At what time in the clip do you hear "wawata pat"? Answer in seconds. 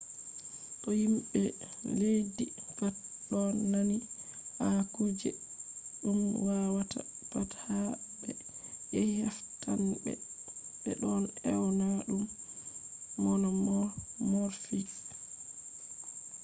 6.45-7.49